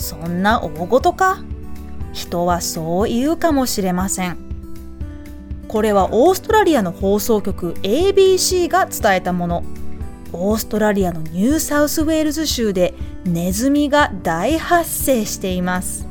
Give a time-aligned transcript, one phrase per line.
[0.00, 1.44] そんな大事か？
[2.12, 4.36] 人はそう言うかもしれません。
[5.68, 9.64] これはオーストラリアの放送局 ABC が伝えたもの。
[10.32, 16.06] オーストラリアのニューサウスウェールズ州でネズミが大発生しています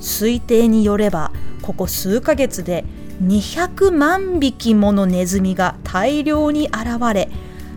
[0.00, 1.32] 推定によれば
[1.62, 2.84] ここ数ヶ月で
[3.22, 7.30] 200万匹ものネズミが大量に現れ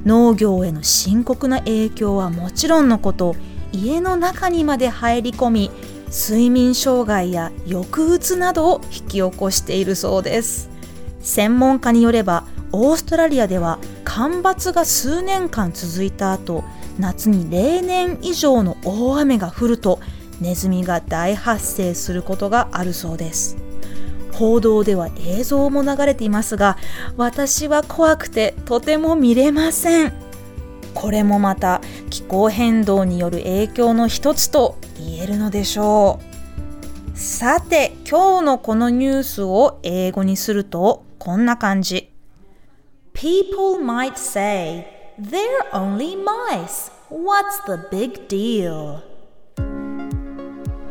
[0.06, 3.38] 農業への深刻な影響はもちろんのこと
[3.72, 5.72] 家の中にまで入り込み
[6.10, 10.70] 睡眠障害や抑うつなどを引き起こしているそうです。
[11.20, 16.64] 専門家によればオーストラリアでは干ばつが数年間続いた後
[16.98, 20.00] 夏に例年以上の大雨が降ると
[20.40, 23.58] ネズミが大発生することがあるそうです。
[24.34, 26.78] 報道では映像も流れていますが
[27.18, 30.14] 私は怖くてとても見れません。
[30.94, 36.20] これもまた気候変動による影響の一つと言えるのでしょ
[37.14, 42.12] うさて今日のこのニュースを英語にするとこんな感じ
[43.14, 44.86] People might say,
[45.20, 45.40] they're
[45.74, 46.92] only mice.
[47.10, 49.02] What's the big deal?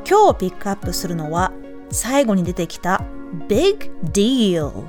[0.05, 1.53] 今日ピックアップするのは
[1.91, 3.05] 最後に出てきた
[3.49, 4.89] big deal。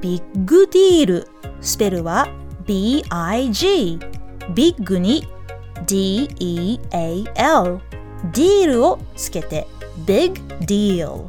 [0.00, 1.28] ビッグディール。
[1.60, 2.28] スペルは
[2.66, 3.98] B-I-G。
[4.54, 5.26] ビッグに
[5.86, 7.80] D-E-A-L。
[8.32, 9.66] ディールをつけて
[10.04, 11.28] big deal。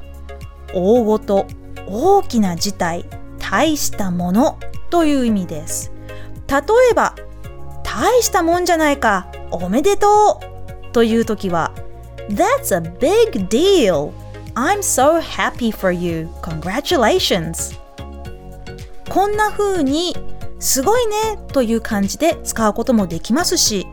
[0.73, 1.45] 大ごと、
[1.87, 3.05] 大きな事態、
[3.39, 4.59] 大したもの
[4.89, 5.91] という意味です。
[6.47, 7.15] 例えば、
[7.83, 10.39] 大したもんじゃないか、おめでと
[10.89, 11.71] うというときは、
[12.29, 14.11] That's a big deal!
[14.55, 16.27] I'm so happy for you!
[16.41, 17.77] Congratulations!
[19.09, 20.15] こんな風に、
[20.59, 23.87] すごいねという感じで使うこともできますし、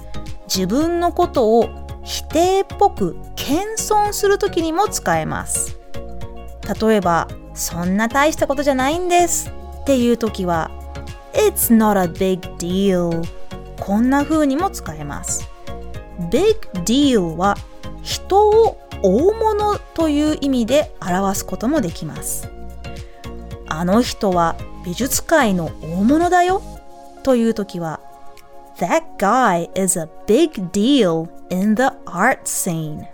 [0.47, 1.71] 自分のことを
[2.03, 5.79] 否定っぽく謙遜するときにも使えます。
[6.81, 9.51] 例えば、そんな大したことじゃないんです
[9.83, 10.71] っていうときは、
[11.33, 13.25] It's not a big deal.
[13.79, 15.49] こんな風にも使えます。
[16.31, 17.57] Big deal は
[18.03, 22.49] 人を大物という意味で表すこともできます。
[23.69, 26.63] あの人は美術界の大物だよ
[27.23, 28.01] という時は
[28.79, 33.07] That guy is a big deal in the art scene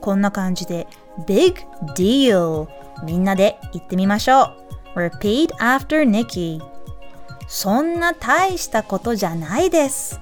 [0.00, 0.86] こんな感じで
[1.26, 1.54] Big
[1.96, 2.68] deal
[3.04, 4.52] みんなで言ってみましょ
[4.94, 6.60] う Repeat after Nikki
[7.48, 10.18] そんな大したことじゃないです。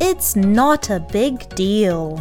[0.00, 2.16] It's not a big deal.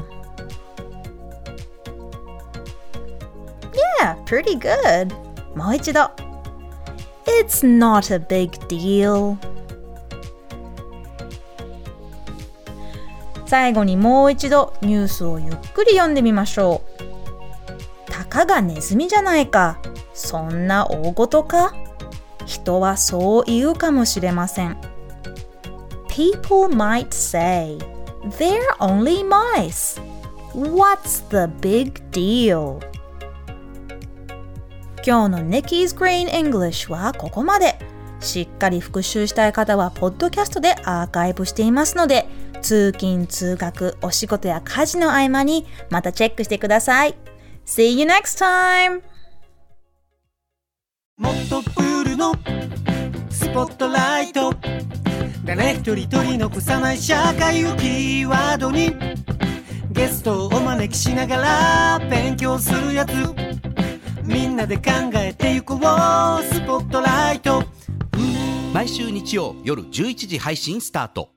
[4.00, 5.14] Yeah, pretty good.
[5.56, 6.12] もう一度。
[7.26, 9.38] It's not a big deal.
[13.46, 16.82] 最後にもう一度ニュースをゆっくり読んでみましょ
[18.08, 18.12] う。
[18.12, 19.80] たかがネズミじゃないか。
[20.14, 21.74] そんな大事か？
[22.46, 24.78] 人はそう言うかもしれません。
[26.10, 27.78] People might say,
[28.38, 30.02] they're only mice.
[30.54, 32.80] What's the big deal?
[35.06, 37.78] 今日の Nikki's Green English はここまで。
[38.22, 42.26] しっかり復習したい方は、ポッドキャストでアーカイブしていますので、
[42.62, 47.16] 通勤・通学、お仕事や家事の合間にまたチェックしてください。
[47.66, 49.02] See you next time!
[51.18, 52.34] もっとプールの
[53.30, 54.54] スポットライト
[55.46, 58.96] 誰一人取り残さない社会をキーワードに
[59.92, 61.38] ゲストをお招きしなが
[62.00, 63.43] ら勉強するやつ
[64.26, 64.84] みんなで考
[65.16, 65.80] えてゆこう。
[65.80, 67.64] スポットライト。
[68.74, 71.34] 毎週日曜夜11時配信スタート。